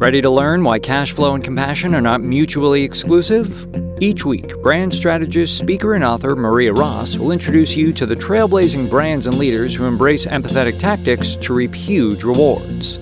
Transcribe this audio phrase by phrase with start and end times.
[0.00, 3.66] Ready to learn why cash flow and compassion are not mutually exclusive?
[4.00, 8.88] Each week, brand strategist, speaker, and author Maria Ross will introduce you to the trailblazing
[8.88, 12.96] brands and leaders who embrace empathetic tactics to reap huge rewards.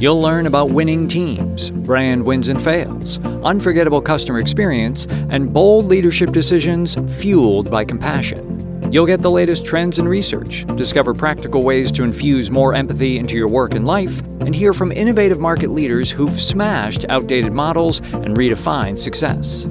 [0.00, 6.32] You'll learn about winning teams, brand wins and fails, unforgettable customer experience, and bold leadership
[6.32, 8.47] decisions fueled by compassion.
[8.90, 13.36] You'll get the latest trends and research, discover practical ways to infuse more empathy into
[13.36, 18.34] your work and life, and hear from innovative market leaders who've smashed outdated models and
[18.34, 19.66] redefined success.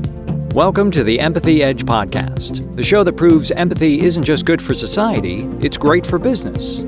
[0.54, 4.76] Welcome to the Empathy Edge podcast, the show that proves empathy isn't just good for
[4.76, 6.82] society, it's great for business.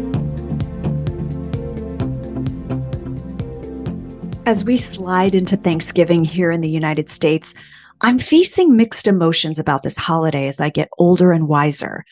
[4.45, 7.55] As we slide into Thanksgiving here in the United States,
[8.01, 12.05] I'm facing mixed emotions about this holiday as I get older and wiser.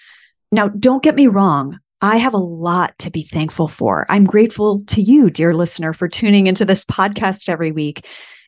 [0.51, 1.79] Now, don't get me wrong.
[2.01, 4.05] I have a lot to be thankful for.
[4.09, 8.05] I'm grateful to you, dear listener, for tuning into this podcast every week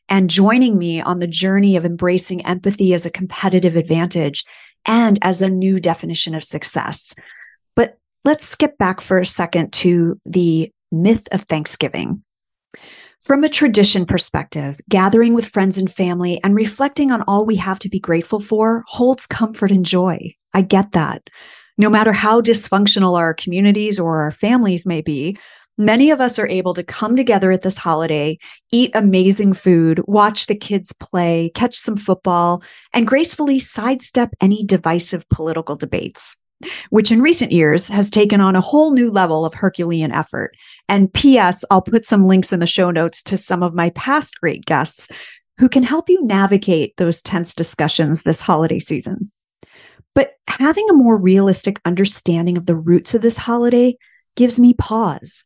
[0.08, 4.44] and joining me on the journey of embracing empathy as a competitive advantage
[4.86, 7.14] and as a new definition of success.
[7.74, 12.22] But let's skip back for a second to the myth of Thanksgiving.
[13.22, 17.78] From a tradition perspective, gathering with friends and family and reflecting on all we have
[17.80, 20.34] to be grateful for holds comfort and joy.
[20.54, 21.28] I get that.
[21.76, 25.36] No matter how dysfunctional our communities or our families may be,
[25.76, 28.38] many of us are able to come together at this holiday,
[28.72, 32.62] eat amazing food, watch the kids play, catch some football,
[32.94, 36.36] and gracefully sidestep any divisive political debates
[36.90, 40.56] which in recent years has taken on a whole new level of Herculean effort.
[40.88, 44.38] And P.S., I'll put some links in the show notes to some of my past
[44.40, 45.08] great guests
[45.58, 49.30] who can help you navigate those tense discussions this holiday season.
[50.14, 53.96] But having a more realistic understanding of the roots of this holiday
[54.36, 55.44] gives me pause.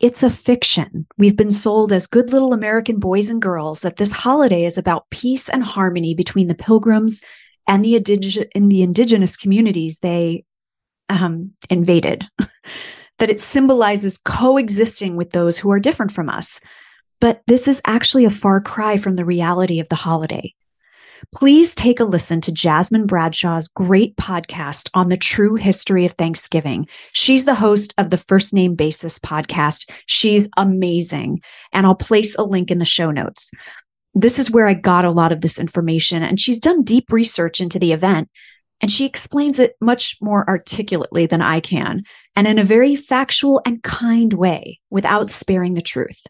[0.00, 1.06] It's a fiction.
[1.16, 5.08] We've been sold as good little American boys and girls that this holiday is about
[5.10, 7.22] peace and harmony between the pilgrims
[7.66, 10.44] and the indig- in the indigenous communities they
[11.08, 12.26] um, invaded.
[13.18, 16.60] that it symbolizes coexisting with those who are different from us.
[17.20, 20.54] But this is actually a far cry from the reality of the holiday.
[21.32, 26.86] Please take a listen to Jasmine Bradshaw's great podcast on the true history of Thanksgiving.
[27.12, 29.88] She's the host of the First Name Basis podcast.
[30.06, 31.40] She's amazing.
[31.72, 33.52] And I'll place a link in the show notes
[34.14, 36.22] this is where I got a lot of this information.
[36.22, 38.28] And she's done deep research into the event
[38.80, 42.02] and she explains it much more articulately than I can
[42.36, 46.22] and in a very factual and kind way without sparing the truth.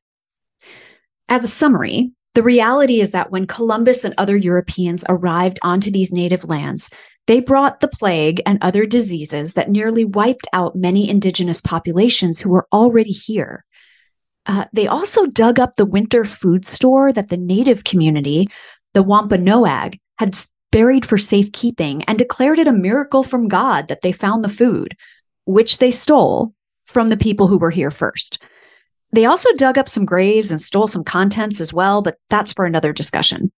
[1.29, 6.13] As a summary, the reality is that when Columbus and other Europeans arrived onto these
[6.13, 6.91] native lands,
[7.27, 12.51] they brought the plague and other diseases that nearly wiped out many indigenous populations who
[12.51, 13.65] were already here.
[14.47, 18.49] Uh, they also dug up the winter food store that the native community,
[18.93, 20.39] the Wampanoag, had
[20.71, 24.97] buried for safekeeping and declared it a miracle from God that they found the food,
[25.47, 26.53] which they stole
[26.87, 28.43] from the people who were here first.
[29.13, 32.65] They also dug up some graves and stole some contents as well, but that's for
[32.65, 33.53] another discussion.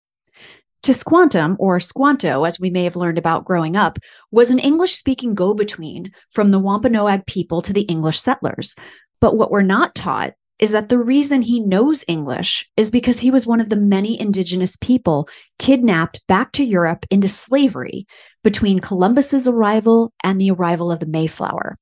[0.83, 3.99] Tisquantum, or Squanto, as we may have learned about growing up,
[4.31, 8.77] was an English speaking go between from the Wampanoag people to the English settlers.
[9.21, 13.31] But what we're not taught is that the reason he knows English is because he
[13.31, 15.29] was one of the many indigenous people
[15.59, 18.07] kidnapped back to Europe into slavery
[18.43, 21.77] between Columbus's arrival and the arrival of the Mayflower.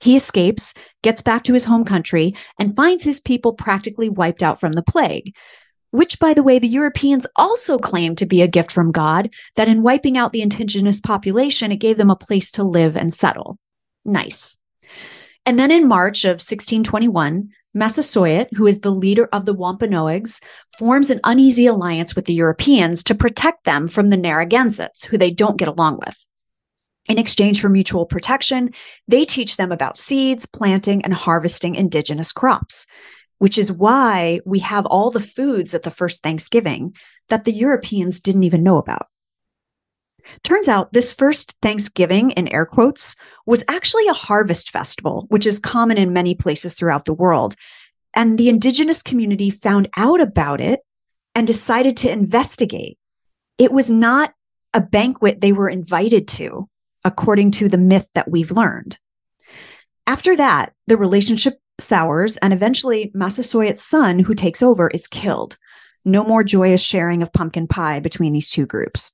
[0.00, 4.58] He escapes, gets back to his home country, and finds his people practically wiped out
[4.58, 5.34] from the plague,
[5.90, 9.68] which, by the way, the Europeans also claimed to be a gift from God, that
[9.68, 13.58] in wiping out the indigenous population, it gave them a place to live and settle.
[14.04, 14.58] Nice.
[15.46, 20.40] And then in March of 1621, Massasoit, who is the leader of the Wampanoags,
[20.78, 25.30] forms an uneasy alliance with the Europeans to protect them from the Narragansetts, who they
[25.30, 26.26] don't get along with.
[27.08, 28.70] In exchange for mutual protection,
[29.08, 32.86] they teach them about seeds, planting, and harvesting indigenous crops,
[33.38, 36.94] which is why we have all the foods at the first Thanksgiving
[37.28, 39.06] that the Europeans didn't even know about.
[40.44, 43.16] Turns out this first Thanksgiving, in air quotes,
[43.46, 47.54] was actually a harvest festival, which is common in many places throughout the world.
[48.14, 50.80] And the indigenous community found out about it
[51.34, 52.98] and decided to investigate.
[53.58, 54.32] It was not
[54.74, 56.68] a banquet they were invited to,
[57.04, 58.98] according to the myth that we've learned.
[60.06, 65.56] After that, the relationship sours, and eventually Massasoit's son, who takes over, is killed.
[66.04, 69.12] No more joyous sharing of pumpkin pie between these two groups.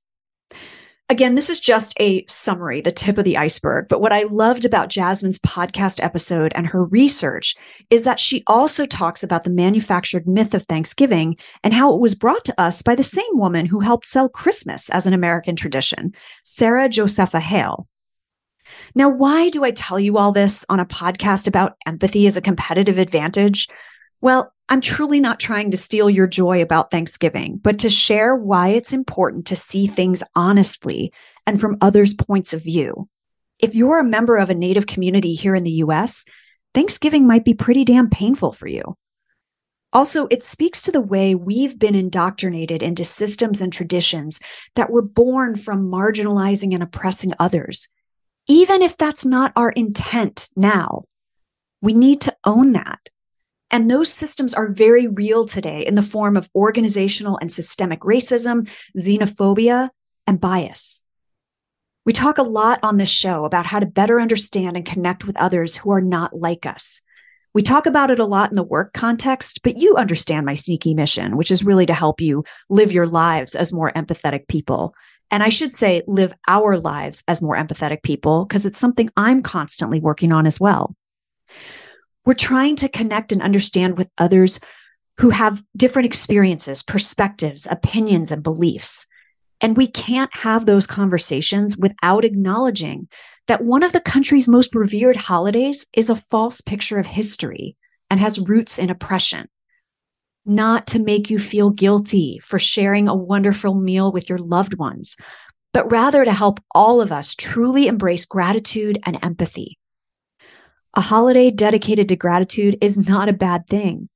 [1.10, 3.86] Again, this is just a summary, the tip of the iceberg.
[3.88, 7.54] But what I loved about Jasmine's podcast episode and her research
[7.88, 12.14] is that she also talks about the manufactured myth of Thanksgiving and how it was
[12.14, 16.12] brought to us by the same woman who helped sell Christmas as an American tradition,
[16.44, 17.88] Sarah Josepha Hale.
[18.94, 22.42] Now, why do I tell you all this on a podcast about empathy as a
[22.42, 23.66] competitive advantage?
[24.20, 28.68] Well, I'm truly not trying to steal your joy about Thanksgiving, but to share why
[28.68, 31.12] it's important to see things honestly
[31.46, 33.08] and from others' points of view.
[33.58, 36.26] If you're a member of a Native community here in the US,
[36.74, 38.96] Thanksgiving might be pretty damn painful for you.
[39.90, 44.38] Also, it speaks to the way we've been indoctrinated into systems and traditions
[44.74, 47.88] that were born from marginalizing and oppressing others,
[48.46, 51.04] even if that's not our intent now.
[51.80, 53.08] We need to own that.
[53.70, 58.68] And those systems are very real today in the form of organizational and systemic racism,
[58.98, 59.90] xenophobia,
[60.26, 61.04] and bias.
[62.06, 65.36] We talk a lot on this show about how to better understand and connect with
[65.36, 67.02] others who are not like us.
[67.52, 70.94] We talk about it a lot in the work context, but you understand my sneaky
[70.94, 74.94] mission, which is really to help you live your lives as more empathetic people.
[75.30, 79.42] And I should say, live our lives as more empathetic people, because it's something I'm
[79.42, 80.94] constantly working on as well.
[82.28, 84.60] We're trying to connect and understand with others
[85.16, 89.06] who have different experiences, perspectives, opinions, and beliefs.
[89.62, 93.08] And we can't have those conversations without acknowledging
[93.46, 97.78] that one of the country's most revered holidays is a false picture of history
[98.10, 99.48] and has roots in oppression.
[100.44, 105.16] Not to make you feel guilty for sharing a wonderful meal with your loved ones,
[105.72, 109.77] but rather to help all of us truly embrace gratitude and empathy.
[110.94, 114.08] A holiday dedicated to gratitude is not a bad thing.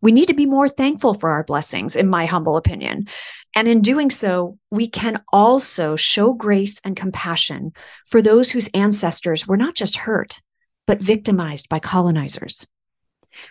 [0.00, 3.08] We need to be more thankful for our blessings, in my humble opinion.
[3.54, 7.72] And in doing so, we can also show grace and compassion
[8.06, 10.40] for those whose ancestors were not just hurt,
[10.86, 12.66] but victimized by colonizers.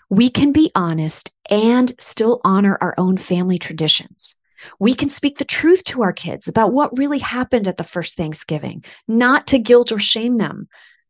[0.10, 4.36] We can be honest and still honor our own family traditions.
[4.80, 8.18] We can speak the truth to our kids about what really happened at the first
[8.18, 10.68] Thanksgiving, not to guilt or shame them,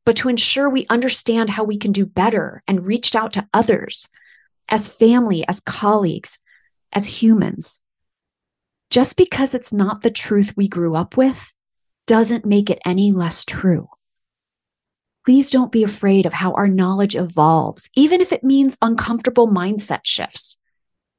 [0.07, 4.07] but to ensure we understand how we can do better and reached out to others
[4.69, 6.39] as family, as colleagues,
[6.93, 7.81] as humans.
[8.89, 11.51] Just because it's not the truth we grew up with
[12.05, 13.89] doesn't make it any less true.
[15.25, 20.05] Please don't be afraid of how our knowledge evolves, even if it means uncomfortable mindset
[20.05, 20.57] shifts.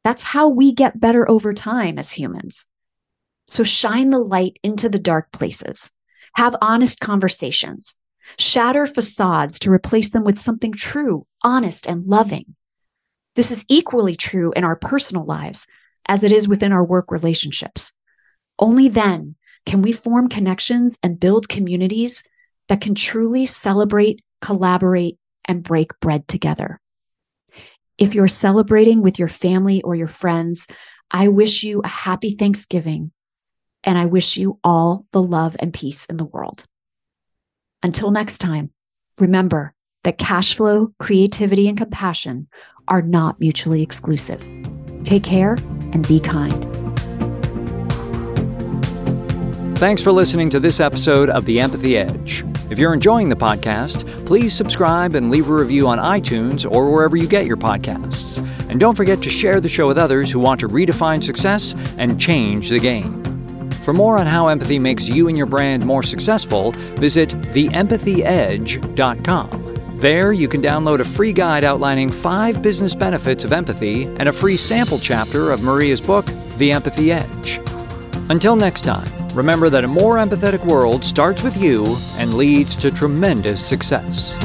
[0.03, 2.65] That's how we get better over time as humans.
[3.49, 5.93] So shine the light into the dark places.
[6.37, 7.95] Have honest conversations
[8.39, 12.55] shatter facades to replace them with something true, honest, and loving.
[13.35, 15.67] This is equally true in our personal lives
[16.07, 17.93] as it is within our work relationships.
[18.59, 19.37] Only then
[19.67, 22.25] can we form connections and build communities
[22.69, 26.81] that can truly celebrate, collaborate, and break bread together.
[27.97, 30.69] If you're celebrating with your family or your friends,
[31.11, 33.11] I wish you a happy Thanksgiving
[33.83, 36.65] and I wish you all the love and peace in the world.
[37.83, 38.71] Until next time,
[39.19, 42.49] remember that cash flow, creativity, and compassion
[42.89, 44.45] are not mutually exclusive.
[45.05, 45.57] Take care
[45.93, 46.65] and be kind.
[49.79, 52.43] Thanks for listening to this episode of The Empathy Edge.
[52.69, 57.17] If you're enjoying the podcast, please subscribe and leave a review on iTunes or wherever
[57.17, 58.39] you get your podcasts.
[58.69, 62.21] And don't forget to share the show with others who want to redefine success and
[62.21, 63.28] change the game.
[63.83, 69.99] For more on how empathy makes you and your brand more successful, visit theempathyedge.com.
[69.99, 74.33] There, you can download a free guide outlining five business benefits of empathy and a
[74.33, 77.61] free sample chapter of Maria's book, The Empathy Edge.
[78.31, 81.85] Until next time, remember that a more empathetic world starts with you
[82.19, 84.37] and leads to tremendous success.